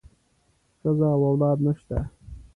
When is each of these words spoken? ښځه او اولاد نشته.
ښځه 0.79 1.07
او 1.15 1.21
اولاد 1.29 1.57
نشته. 1.65 1.97